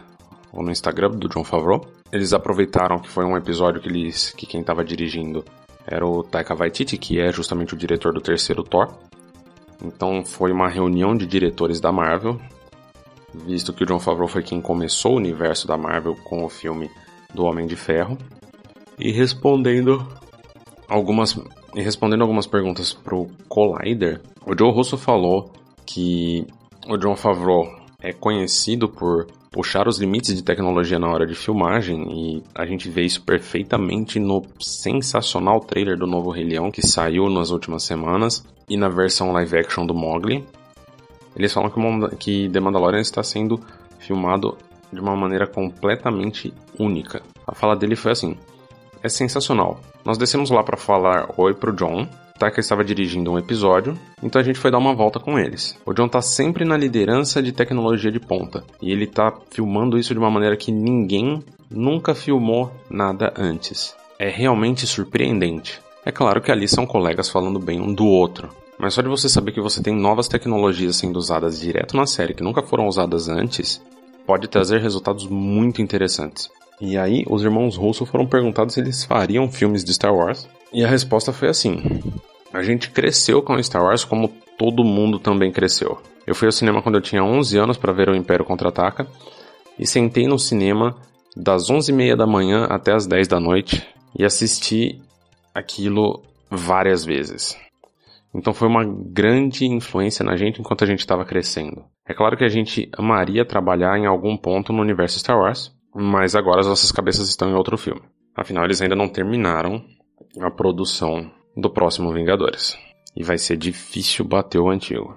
[0.53, 1.87] ou no Instagram do John Favreau.
[2.12, 5.45] Eles aproveitaram que foi um episódio que, eles, que quem estava dirigindo
[5.87, 8.92] era o Taika Waititi, que é justamente o diretor do terceiro Thor.
[9.85, 12.40] Então foi uma reunião de diretores da Marvel,
[13.35, 16.90] visto que o John Favreau foi quem começou o universo da Marvel com o filme
[17.35, 18.16] do Homem de Ferro,
[18.99, 20.07] e respondendo
[20.88, 21.38] algumas
[21.75, 25.53] E respondendo algumas perguntas pro Collider, o Joe Russo falou
[25.85, 26.47] que
[26.88, 27.69] o John Favreau
[28.01, 32.90] é conhecido por puxar os limites de tecnologia na hora de filmagem e a gente
[32.90, 38.45] vê isso perfeitamente no sensacional trailer do novo Rei Leão que saiu nas últimas semanas
[38.69, 40.45] e na versão live action do Mowgli.
[41.35, 41.73] Eles falam
[42.19, 43.59] que The Mandalorian está sendo
[43.99, 44.59] filmado
[44.92, 47.23] de uma maneira completamente única.
[47.47, 48.37] A fala dele foi assim:
[49.03, 49.81] é sensacional.
[50.05, 52.07] Nós descemos lá para falar oi pro John.
[52.37, 55.79] Taka estava dirigindo um episódio, então a gente foi dar uma volta com eles.
[55.87, 60.12] O John tá sempre na liderança de tecnologia de ponta, e ele tá filmando isso
[60.12, 63.94] de uma maneira que ninguém nunca filmou nada antes.
[64.18, 65.81] É realmente surpreendente.
[66.05, 69.29] É claro que ali são colegas falando bem um do outro, mas só de você
[69.29, 73.29] saber que você tem novas tecnologias sendo usadas direto na série que nunca foram usadas
[73.29, 73.83] antes,
[74.27, 76.51] pode trazer resultados muito interessantes.
[76.81, 80.85] E aí, os irmãos Russo foram perguntados se eles fariam filmes de Star Wars, e
[80.85, 81.83] a resposta foi assim:
[82.57, 86.01] A gente cresceu com Star Wars como todo mundo também cresceu.
[86.27, 89.07] Eu fui ao cinema quando eu tinha 11 anos para ver o Império Contra-Ataca
[89.79, 90.97] e sentei no cinema
[91.37, 93.87] das 11h30 da manhã até as 10 da noite
[94.19, 94.99] e assisti
[95.55, 97.55] aquilo várias vezes.
[98.35, 101.85] Então foi uma grande influência na gente enquanto a gente estava crescendo.
[102.09, 106.35] É claro que a gente amaria trabalhar em algum ponto no universo Star Wars, mas
[106.35, 108.01] agora as nossas cabeças estão em outro filme.
[108.35, 109.85] Afinal, eles ainda não terminaram
[110.40, 112.79] a produção do próximo Vingadores.
[113.16, 115.16] E vai ser difícil bater o antigo.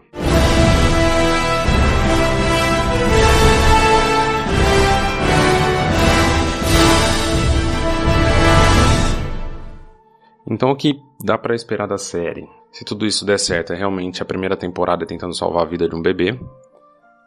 [10.50, 12.50] Então o que dá para esperar da série?
[12.72, 15.96] Se tudo isso der certo, é realmente a primeira temporada tentando salvar a vida de
[15.96, 16.40] um bebê.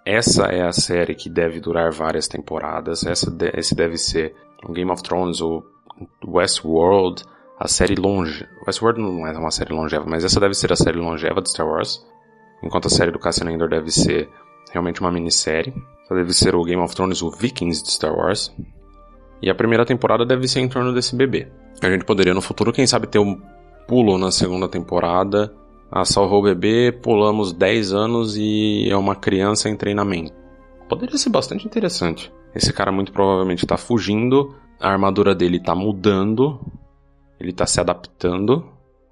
[0.04, 3.06] Essa é a série que deve durar várias temporadas.
[3.06, 4.34] Essa esse deve ser
[4.70, 5.64] Game of Thrones ou
[6.26, 7.22] Westworld,
[7.62, 8.44] a série longe.
[8.66, 11.64] Westworld não é uma série longeva, mas essa deve ser a série longeva de Star
[11.64, 12.04] Wars.
[12.60, 14.28] Enquanto a série do Cassian Andor deve ser
[14.72, 15.72] realmente uma minissérie.
[16.10, 18.52] Deve ser o Game of Thrones, o Vikings de Star Wars.
[19.40, 21.46] E a primeira temporada deve ser em torno desse bebê.
[21.80, 23.40] A gente poderia no futuro, quem sabe, ter um
[23.86, 25.54] pulo na segunda temporada.
[25.88, 30.34] Ah, salvou o bebê, pulamos 10 anos e é uma criança em treinamento.
[30.88, 32.32] Poderia ser bastante interessante.
[32.54, 36.60] Esse cara muito provavelmente está fugindo, a armadura dele está mudando,
[37.42, 38.64] ele está se adaptando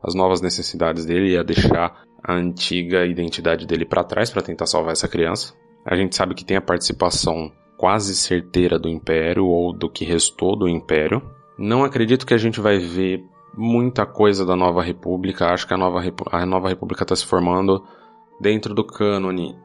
[0.02, 4.66] às novas necessidades dele e a deixar a antiga identidade dele para trás para tentar
[4.66, 5.54] salvar essa criança.
[5.84, 10.56] A gente sabe que tem a participação quase certeira do Império ou do que restou
[10.56, 11.22] do Império.
[11.58, 15.46] Não acredito que a gente vai ver muita coisa da Nova República.
[15.46, 17.82] Acho que a Nova, Repu a Nova República está se formando
[18.40, 19.56] dentro do cânone.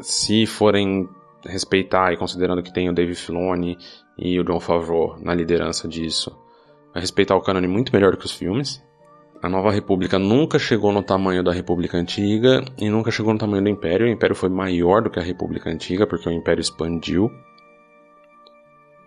[0.00, 1.08] Se forem
[1.44, 3.76] respeitar e considerando que tem o Dave Filoni
[4.16, 6.36] e o John Favreau na liderança disso,
[6.92, 8.82] vai respeitar o cânone muito melhor que os filmes.
[9.40, 13.62] A Nova República nunca chegou no tamanho da República Antiga e nunca chegou no tamanho
[13.62, 14.06] do Império.
[14.06, 17.30] O Império foi maior do que a República Antiga porque o Império expandiu.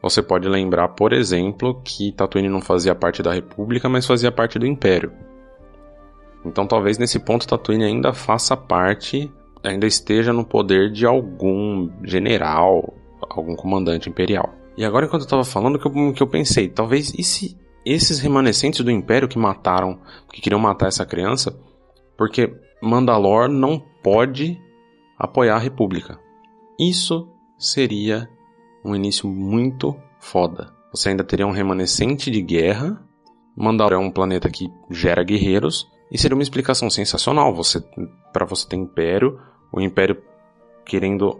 [0.01, 4.57] Você pode lembrar, por exemplo, que Tatooine não fazia parte da República, mas fazia parte
[4.57, 5.11] do Império.
[6.45, 12.93] Então talvez nesse ponto Tatooine ainda faça parte, ainda esteja no poder de algum general,
[13.29, 14.55] algum comandante imperial.
[14.77, 18.19] E agora enquanto eu estava falando que eu, que eu pensei, talvez e se esses
[18.19, 19.99] remanescentes do Império que mataram,
[20.31, 21.57] que queriam matar essa criança,
[22.17, 24.59] porque Mandalor não pode
[25.17, 26.19] apoiar a República.
[26.79, 28.29] Isso seria
[28.83, 30.73] um início muito foda.
[30.91, 33.01] Você ainda teria um remanescente de guerra.
[33.55, 37.53] Mandalor é um planeta que gera guerreiros e seria uma explicação sensacional.
[37.55, 37.83] Você,
[38.33, 39.39] para você ter império,
[39.71, 40.21] o império
[40.85, 41.39] querendo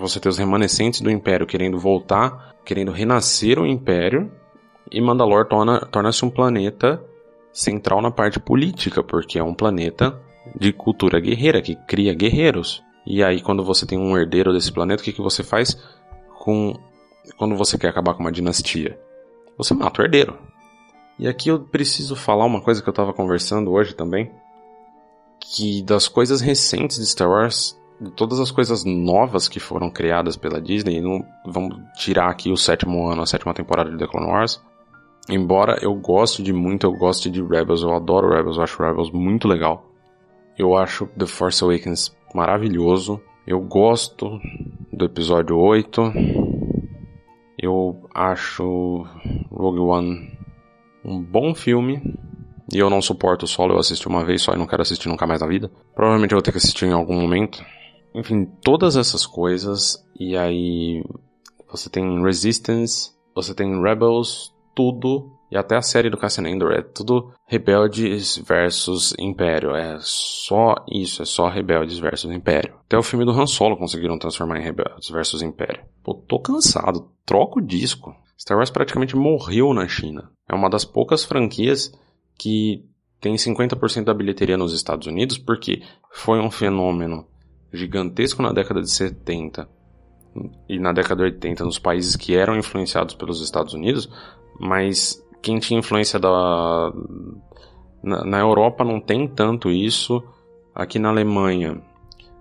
[0.00, 4.30] você ter os remanescentes do império querendo voltar, querendo renascer o império
[4.92, 7.02] e Mandalor torna-se torna um planeta
[7.52, 10.20] central na parte política, porque é um planeta
[10.58, 12.82] de cultura guerreira, que cria guerreiros.
[13.06, 15.76] E aí, quando você tem um herdeiro desse planeta, o que, que você faz
[16.38, 16.74] com
[17.36, 18.98] quando você quer acabar com uma dinastia?
[19.56, 20.38] Você mata o herdeiro.
[21.18, 24.30] E aqui eu preciso falar uma coisa que eu estava conversando hoje também,
[25.40, 27.78] que das coisas recentes de Star Wars,
[28.16, 33.06] todas as coisas novas que foram criadas pela Disney, não vamos tirar aqui o sétimo
[33.06, 34.60] ano, a sétima temporada de The Clone Wars,
[35.28, 39.10] Embora eu goste de muito, eu goste de Rebels, eu adoro Rebels, eu acho Rebels
[39.10, 39.86] muito legal.
[40.58, 43.20] Eu acho The Force Awakens maravilhoso.
[43.46, 44.40] Eu gosto
[44.92, 46.12] do episódio 8.
[47.58, 49.06] Eu acho
[49.50, 50.38] Rogue One
[51.04, 52.02] um bom filme.
[52.72, 55.08] E eu não suporto o solo, eu assisti uma vez só e não quero assistir
[55.08, 55.70] nunca mais na vida.
[55.94, 57.62] Provavelmente eu vou ter que assistir em algum momento.
[58.14, 60.02] Enfim, todas essas coisas.
[60.18, 61.04] E aí
[61.70, 66.80] você tem Resistance, você tem Rebels, tudo e até a série do Cassian Andor é
[66.80, 69.76] tudo rebeldes versus império.
[69.76, 72.74] É só isso, é só rebeldes versus império.
[72.86, 75.84] Até o filme do Han Solo conseguiram transformar em rebeldes versus império.
[76.02, 78.16] Pô, tô cansado, troca o disco.
[78.40, 80.30] Star Wars praticamente morreu na China.
[80.48, 81.92] É uma das poucas franquias
[82.38, 82.82] que
[83.20, 87.26] tem 50% da bilheteria nos Estados Unidos porque foi um fenômeno
[87.70, 89.68] gigantesco na década de 70
[90.66, 94.08] e na década de 80 nos países que eram influenciados pelos Estados Unidos,
[94.58, 96.92] mas quem tinha influência da
[98.02, 100.22] na, na Europa não tem tanto isso.
[100.74, 101.80] Aqui na Alemanha,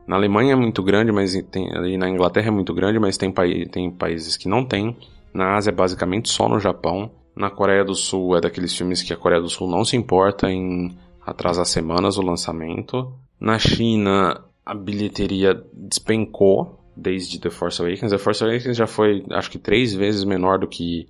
[0.07, 3.31] na Alemanha é muito grande, mas tem, e na Inglaterra é muito grande, mas tem,
[3.71, 4.95] tem países que não tem.
[5.33, 7.11] Na Ásia basicamente só no Japão.
[7.35, 10.51] Na Coreia do Sul é daqueles filmes que a Coreia do Sul não se importa
[10.51, 13.13] em atrasar semanas o lançamento.
[13.39, 18.11] Na China a bilheteria despencou desde The Force Awakens.
[18.11, 21.07] The Force Awakens já foi, acho que, três vezes menor do que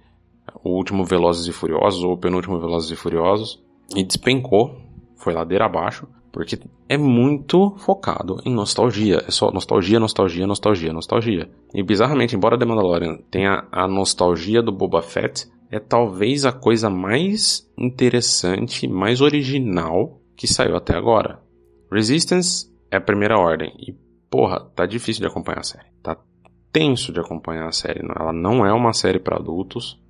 [0.63, 3.63] o último Velozes e Furiosos, ou o penúltimo Velozes e Furiosos,
[3.95, 4.77] e despencou,
[5.15, 9.23] foi ladeira abaixo, porque é muito focado em nostalgia.
[9.27, 11.49] É só nostalgia, nostalgia, nostalgia, nostalgia.
[11.73, 16.89] E bizarramente, embora The Mandalorian tenha a nostalgia do Boba Fett, é talvez a coisa
[16.89, 21.39] mais interessante, mais original que saiu até agora.
[21.91, 23.73] Resistance é a primeira ordem.
[23.77, 23.93] E,
[24.29, 25.85] porra, tá difícil de acompanhar a série.
[26.01, 26.17] Tá
[26.71, 28.01] tenso de acompanhar a série.
[28.01, 30.00] Ela não é uma série para adultos.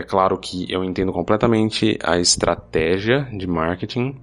[0.00, 4.18] É claro que eu entendo completamente a estratégia de marketing,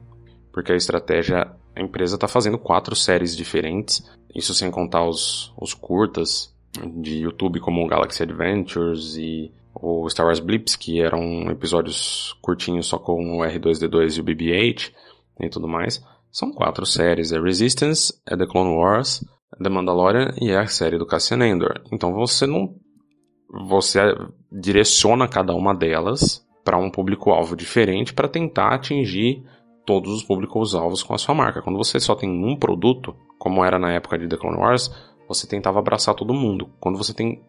[0.52, 5.76] porque a estratégia, a empresa está fazendo quatro séries diferentes, isso sem contar os, os
[5.76, 6.52] curtas
[6.96, 12.88] de YouTube como o Galaxy Adventures e o Star Wars Blips, que eram episódios curtinhos
[12.88, 14.92] só com o R2D2 e o BB-8
[15.42, 16.04] e tudo mais.
[16.32, 20.66] São quatro séries, é Resistance, é The Clone Wars, é The Mandalorian e é a
[20.66, 21.84] série do Cassian Andor.
[21.92, 22.74] Então você não
[23.50, 24.00] você
[24.52, 29.44] direciona cada uma delas para um público-alvo diferente para tentar atingir
[29.86, 31.62] todos os públicos-alvos com a sua marca.
[31.62, 34.94] Quando você só tem um produto, como era na época de The Clone Wars,
[35.28, 36.70] você tentava abraçar todo mundo.
[36.80, 37.42] Quando você tem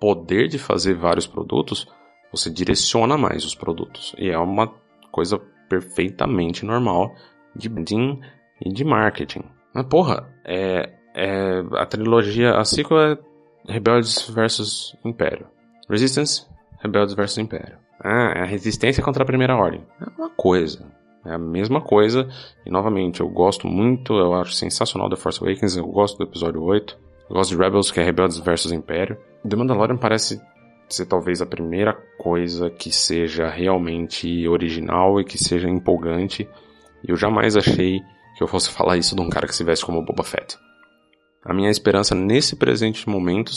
[0.00, 1.86] poder de fazer vários produtos,
[2.30, 4.14] você direciona mais os produtos.
[4.18, 4.72] E é uma
[5.10, 5.38] coisa
[5.68, 7.14] perfeitamente normal
[7.54, 8.18] de branding
[8.64, 9.42] e de marketing.
[9.74, 13.18] Mas porra, é, é a trilogia, a sequel é
[13.66, 15.46] Rebeldes versus Império.
[15.88, 16.46] Resistance,
[16.80, 17.78] Rebeldes versus Império.
[18.00, 19.84] Ah, é a resistência contra a Primeira Ordem.
[20.00, 20.84] É uma coisa.
[21.24, 22.28] É a mesma coisa.
[22.66, 26.62] E novamente, eu gosto muito, eu acho sensacional The Force Awakens, eu gosto do episódio
[26.62, 26.98] 8.
[27.30, 29.16] Eu gosto de Rebels, que é Rebeldes versus Império.
[29.48, 30.40] The Mandalorian parece
[30.88, 36.48] ser talvez a primeira coisa que seja realmente original e que seja empolgante.
[37.06, 38.00] E eu jamais achei
[38.36, 40.58] que eu fosse falar isso de um cara que se veste como Boba Fett.
[41.44, 43.52] A minha esperança nesse presente momento,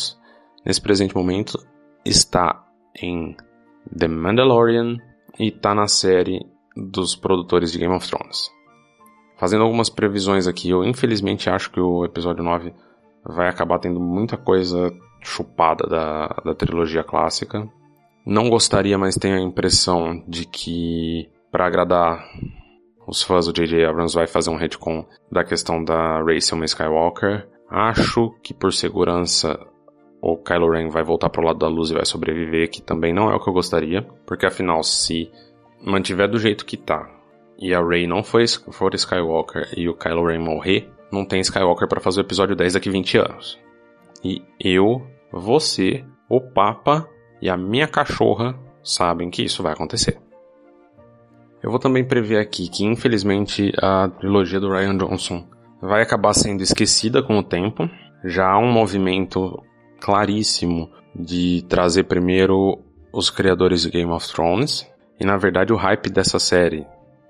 [0.65, 1.58] nesse presente momento,
[2.04, 2.65] está
[3.00, 3.36] em
[3.98, 4.98] The Mandalorian
[5.39, 6.45] e está na série
[6.76, 8.50] dos produtores de Game of Thrones.
[9.38, 12.74] Fazendo algumas previsões aqui, eu infelizmente acho que o episódio 9
[13.24, 17.67] vai acabar tendo muita coisa chupada da, da trilogia clássica.
[18.26, 22.26] Não gostaria, mas tenho a impressão de que, para agradar
[23.08, 23.86] os fãs do J.J.
[23.86, 27.48] Abrams, vai fazer um retcon da questão da Rey ser uma Skywalker.
[27.69, 29.60] Acho que por segurança
[30.21, 33.30] o Kylo Ren vai voltar pro lado da luz e vai sobreviver, que também não
[33.30, 35.32] é o que eu gostaria, porque afinal se
[35.84, 37.15] mantiver do jeito que tá
[37.58, 41.88] e a Rey não for, for Skywalker e o Kylo Ren morrer, não tem Skywalker
[41.88, 43.60] para fazer o episódio 10 daqui 20 anos.
[44.23, 47.08] E eu, você, o Papa
[47.41, 50.19] e a minha cachorra sabem que isso vai acontecer.
[51.62, 55.47] Eu vou também prever aqui que infelizmente a trilogia do Ryan Johnson
[55.86, 57.89] vai acabar sendo esquecida com o tempo.
[58.24, 59.62] Já há um movimento
[60.02, 62.80] claríssimo de trazer primeiro
[63.13, 64.86] os criadores de Game of Thrones.
[65.19, 66.86] E na verdade o hype dessa série,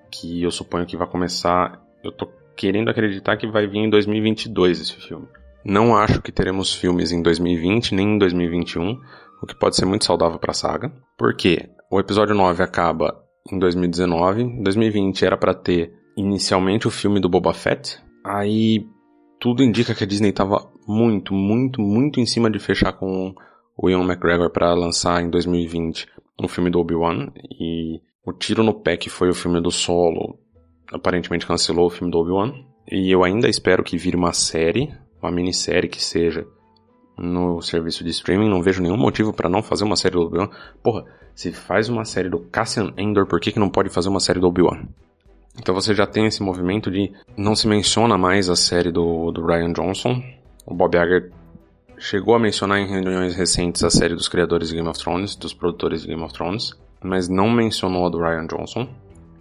[0.09, 4.81] que eu suponho que vai começar, eu tô querendo acreditar que vai vir em 2022
[4.81, 5.27] esse filme.
[5.63, 8.99] Não acho que teremos filmes em 2020 nem em 2021,
[9.41, 13.59] o que pode ser muito saudável para a saga, porque o episódio 9 acaba em
[13.59, 18.87] 2019, em 2020 era para ter inicialmente o filme do Boba Fett, Aí
[19.39, 23.35] tudo indica que a Disney estava muito, muito, muito em cima de fechar com
[23.77, 26.07] o Ian McGregor para lançar em 2020
[26.41, 30.39] um filme do Obi-Wan e o tiro no pé que foi o filme do Solo
[30.91, 32.53] aparentemente cancelou o filme do Obi-Wan
[32.91, 36.47] e eu ainda espero que vire uma série, uma minissérie que seja
[37.17, 40.49] no serviço de streaming, não vejo nenhum motivo para não fazer uma série do Obi-Wan.
[40.83, 41.05] Porra,
[41.35, 44.39] se faz uma série do Cassian Endor, por que, que não pode fazer uma série
[44.39, 44.87] do Obi-Wan?
[45.59, 49.45] Então você já tem esse movimento de não se menciona mais a série do, do
[49.45, 50.21] Ryan Johnson.
[50.65, 51.31] O Bob Iger
[51.97, 55.53] chegou a mencionar em reuniões recentes a série dos criadores de Game of Thrones, dos
[55.53, 58.87] produtores de Game of Thrones, mas não mencionou a do Ryan Johnson.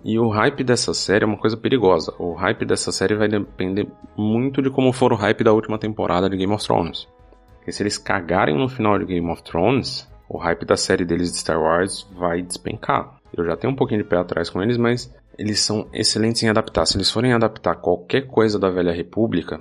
[0.04, 2.14] E o hype dessa série é uma coisa perigosa.
[2.18, 6.28] O hype dessa série vai depender muito de como for o hype da última temporada
[6.28, 7.08] de Game of Thrones.
[7.56, 11.32] Porque se eles cagarem no final de Game of Thrones, o hype da série deles
[11.32, 13.18] de Star Wars vai despencar.
[13.34, 16.48] Eu já tenho um pouquinho de pé atrás com eles, mas eles são excelentes em
[16.48, 16.86] adaptar.
[16.86, 19.60] Se eles forem adaptar qualquer coisa da Velha República,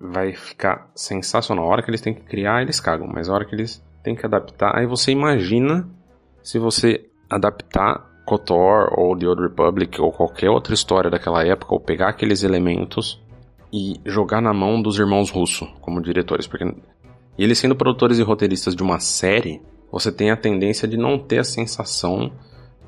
[0.00, 1.66] vai ficar sensacional.
[1.66, 4.16] A hora que eles têm que criar, eles cagam, mas a hora que eles têm
[4.16, 5.88] que adaptar, aí você imagina
[6.42, 11.80] se você adaptar KOTOR ou The Old Republic ou qualquer outra história daquela época, ou
[11.80, 13.20] pegar aqueles elementos
[13.72, 16.64] e jogar na mão dos irmãos Russo como diretores, porque
[17.38, 19.60] eles sendo produtores e roteiristas de uma série,
[19.90, 22.32] você tem a tendência de não ter a sensação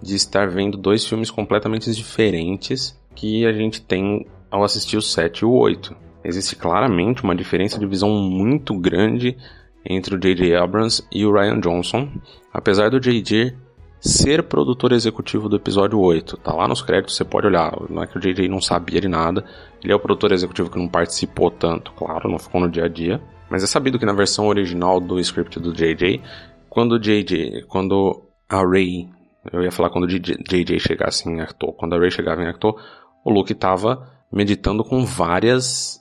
[0.02, 5.40] de estar vendo dois filmes completamente diferentes que a gente tem ao assistir o 7
[5.40, 5.94] e o 8.
[6.24, 9.36] Existe claramente uma diferença de visão muito grande
[9.84, 10.56] entre o J.J.
[10.56, 12.08] Abrams e o Ryan Johnson,
[12.52, 13.54] apesar do J.J.
[14.00, 16.36] ser produtor executivo do episódio 8.
[16.36, 17.72] Tá lá nos créditos, você pode olhar.
[17.88, 18.48] Não é que o J.J.
[18.48, 19.44] não sabia de nada,
[19.82, 22.88] ele é o produtor executivo que não participou tanto, claro, não ficou no dia a
[22.88, 23.20] dia.
[23.50, 26.20] Mas é sabido que na versão original do script do J.J.,
[26.68, 29.08] quando o J.J., quando a Ray
[29.50, 31.72] eu ia falar quando o JJ chegasse em Actor.
[31.74, 32.80] Quando a Ray chegava em Actor,
[33.24, 36.00] o Luke estava meditando com várias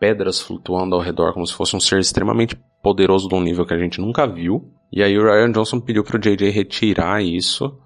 [0.00, 3.74] pedras flutuando ao redor, como se fosse um ser extremamente poderoso de um nível que
[3.74, 4.72] a gente nunca viu.
[4.92, 7.78] E aí o Ryan Johnson pediu pro JJ retirar isso,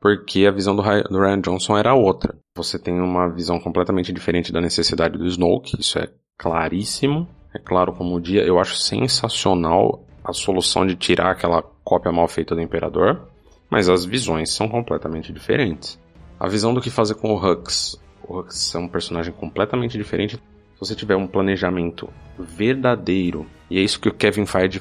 [0.00, 2.36] porque a visão do Ryan Johnson era outra.
[2.56, 7.26] Você tem uma visão completamente diferente da necessidade do Snoke, isso é claríssimo.
[7.54, 12.28] É claro como o dia, eu acho sensacional a solução de tirar aquela cópia mal
[12.28, 13.31] feita do Imperador
[13.72, 15.98] mas as visões são completamente diferentes.
[16.38, 17.98] A visão do que fazer com o Hux.
[18.22, 20.36] O Hux é um personagem completamente diferente.
[20.36, 24.78] Se você tiver um planejamento verdadeiro, e é isso que o Kevin Feige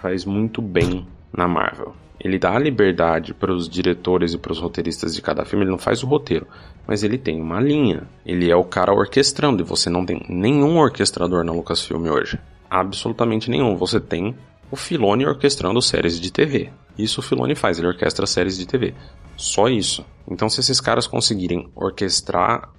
[0.00, 1.92] faz muito bem na Marvel.
[2.20, 5.72] Ele dá a liberdade para os diretores e para os roteiristas de cada filme, ele
[5.72, 6.46] não faz o roteiro,
[6.86, 8.04] mas ele tem uma linha.
[8.24, 12.38] Ele é o cara orquestrando, e você não tem nenhum orquestrador na Lucasfilm hoje.
[12.70, 13.74] Absolutamente nenhum.
[13.74, 14.36] Você tem
[14.70, 16.70] o Filoni orquestrando séries de TV.
[16.98, 18.94] Isso o Filoni faz, ele orquestra séries de TV.
[19.36, 20.04] Só isso.
[20.30, 22.70] Então, se esses caras conseguirem orquestrar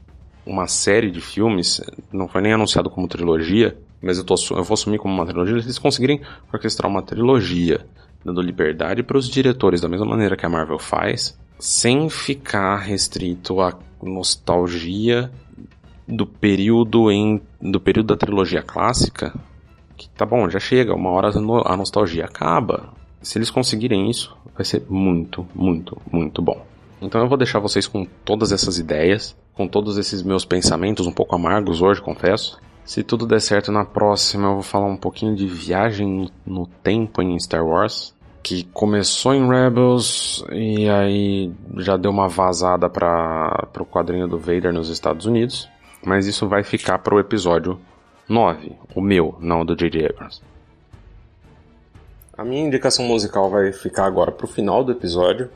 [0.46, 4.74] uma série de filmes, não foi nem anunciado como trilogia, mas eu, tô, eu vou
[4.74, 7.86] assumir como uma trilogia, eles conseguirem orquestrar uma trilogia,
[8.24, 13.62] dando liberdade para os diretores, da mesma maneira que a Marvel faz, sem ficar restrito
[13.62, 15.32] à nostalgia
[16.06, 19.34] do período em do período da trilogia clássica,
[19.96, 22.94] que tá bom, já chega, uma hora a nostalgia acaba.
[23.24, 26.66] Se eles conseguirem isso, vai ser muito, muito, muito bom.
[27.02, 31.12] Então eu vou deixar vocês com todas essas ideias, com todos esses meus pensamentos um
[31.12, 32.60] pouco amargos hoje, confesso.
[32.86, 37.22] Se tudo der certo na próxima, eu vou falar um pouquinho de viagem no tempo
[37.22, 43.86] em Star Wars, que começou em Rebels e aí já deu uma vazada para o
[43.86, 45.70] quadrinho do Vader nos Estados Unidos,
[46.06, 47.80] mas isso vai ficar para o episódio
[48.28, 48.74] 9.
[48.94, 50.10] O meu, não o do J.J.
[50.10, 50.42] Abrams.
[52.36, 55.52] A minha indicação musical vai ficar agora pro final do episódio.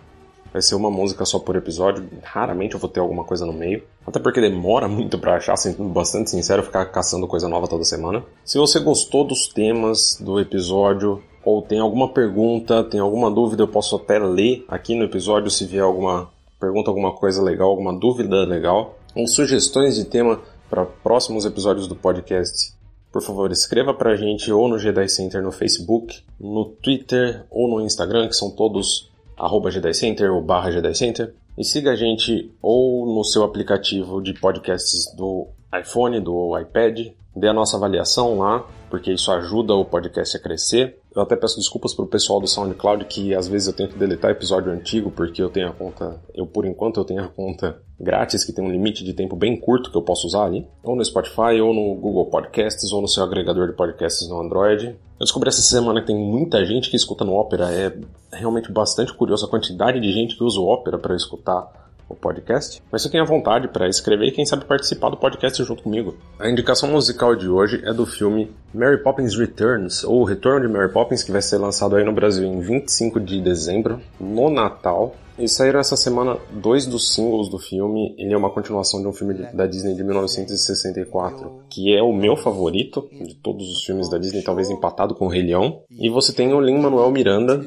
[0.53, 2.07] Vai ser uma música só por episódio.
[2.21, 3.81] Raramente eu vou ter alguma coisa no meio.
[4.05, 8.23] Até porque demora muito para achar, sendo bastante sincero, ficar caçando coisa nova toda semana.
[8.45, 13.67] Se você gostou dos temas do episódio, ou tem alguma pergunta, tem alguma dúvida, eu
[13.67, 18.45] posso até ler aqui no episódio se vier alguma pergunta, alguma coisa legal, alguma dúvida
[18.45, 22.76] legal, ou sugestões de tema para próximos episódios do podcast,
[23.17, 27.67] por favor, escreva para a gente ou no Jedi Center no Facebook, no Twitter ou
[27.67, 31.33] no Instagram, que são todos arroba Jedi Center ou barra Jedi Center.
[31.57, 37.07] E siga a gente ou no seu aplicativo de podcasts do iPhone, do iPad.
[37.35, 40.99] Dê a nossa avaliação lá, porque isso ajuda o podcast a crescer.
[41.17, 44.29] Eu até peço desculpas pro pessoal do SoundCloud que às vezes eu tenho que deletar
[44.29, 48.45] episódio antigo porque eu tenho a conta, eu por enquanto eu tenho a conta grátis
[48.45, 51.03] que tem um limite de tempo bem curto que eu posso usar ali, ou no
[51.03, 54.89] Spotify, ou no Google Podcasts, ou no seu agregador de podcasts no Android.
[54.89, 57.97] Eu descobri essa semana que tem muita gente que escuta no Opera, é
[58.31, 62.81] realmente bastante curioso a quantidade de gente que usa o Opera para escutar o podcast,
[62.91, 66.15] mas você tem a vontade para escrever e quem sabe participar do podcast junto comigo.
[66.39, 70.91] A indicação musical de hoje é do filme Mary Poppins Returns, ou Retorno de Mary
[70.91, 75.15] Poppins, que vai ser lançado aí no Brasil em 25 de dezembro, no Natal.
[75.39, 78.15] E saíram essa semana dois dos singles do filme.
[78.17, 82.35] Ele é uma continuação de um filme da Disney de 1964, que é o meu
[82.35, 85.83] favorito de todos os filmes da Disney, talvez empatado com o Rei Leão.
[85.91, 87.63] E você tem o Lin-Manuel Miranda,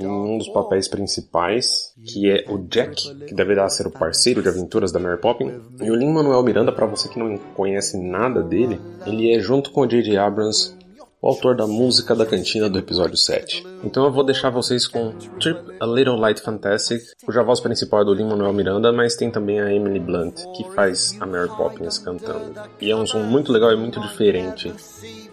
[0.00, 4.92] um dos papéis principais, que é o Jack, que deverá ser o parceiro de aventuras
[4.92, 5.54] da Mary Poppins.
[5.80, 9.82] E o Lin-Manuel Miranda, para você que não conhece nada dele, ele é junto com
[9.82, 10.16] o J.J.
[10.16, 10.76] Abrams
[11.20, 13.66] o autor da música da cantina do episódio 7.
[13.82, 18.04] Então eu vou deixar vocês com Trip a Little Light Fantastic, cuja voz principal é
[18.04, 22.52] do Lin-Manuel Miranda, mas tem também a Emily Blunt, que faz a Mary Poppins cantando.
[22.80, 24.72] E é um som muito legal e muito diferente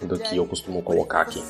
[0.01, 1.43] do que eu costumo colocar aqui.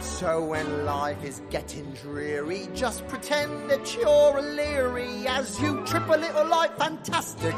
[0.00, 6.08] So when life is getting dreary, just pretend that you're a leery as you trip
[6.08, 7.54] a little light fantastic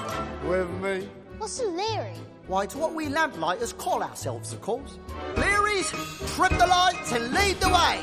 [0.49, 1.09] with me.
[1.39, 2.13] What's a Leary?
[2.49, 4.99] Why, it's what we lamplighters call ourselves, of course.
[5.37, 5.91] Learys,
[6.35, 8.03] trip the lights and lead the way.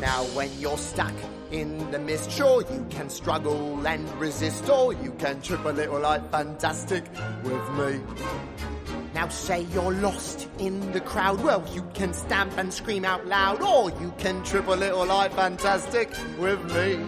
[0.00, 1.12] Now, when you're stuck
[1.50, 5.98] in the mist, sure you can struggle and resist, or you can trip a little
[5.98, 7.04] like fantastic
[7.42, 8.00] with me.
[9.18, 11.42] Now say you're lost in the crowd.
[11.42, 15.32] Well, you can stamp and scream out loud, or you can trip a little like
[15.32, 16.08] fantastic
[16.38, 17.04] with me.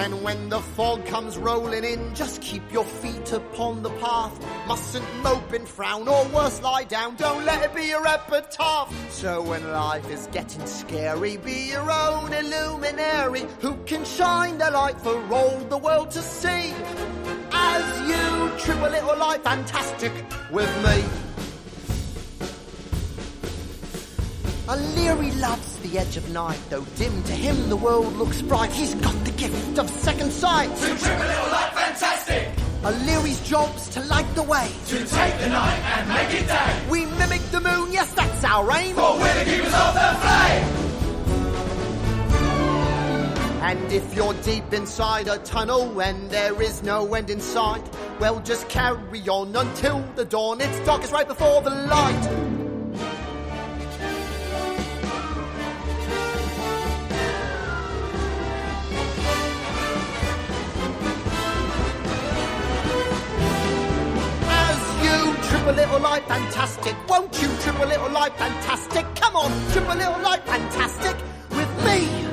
[0.00, 4.32] And when the fog comes rolling in, just keep your feet upon the path.
[4.66, 7.16] Mustn't mope and frown, or worse, lie down.
[7.16, 8.90] Don't let it be your epitaph.
[9.10, 14.98] So when life is getting scary, be your own illuminary who can shine the light
[15.02, 16.72] for all the world to see
[17.66, 20.12] as you trip a little light fantastic
[20.50, 21.04] with me.
[24.66, 28.72] O'Leary loves the edge of night, though dim to him the world looks bright.
[28.72, 30.74] He's got the gift of second sight.
[30.76, 32.48] To trip a little light fantastic.
[32.84, 34.70] O'Leary's job's to light the way.
[34.88, 36.86] To take the night and make it day.
[36.90, 38.94] We mimic the moon, yes, that's our aim.
[38.94, 40.73] For we're the keepers of the flame.
[43.64, 47.82] And if you're deep inside a tunnel and there is no end in sight,
[48.20, 50.60] well, just carry on until the dawn.
[50.60, 52.28] It's darkest right before the light.
[64.46, 69.06] As you trip a little light fantastic, won't you trip a little light fantastic?
[69.14, 71.16] Come on, trip a little light fantastic
[71.48, 72.23] with me.